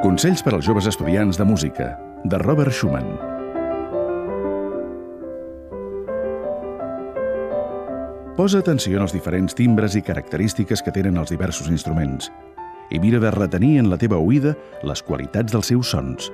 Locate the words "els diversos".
11.20-11.68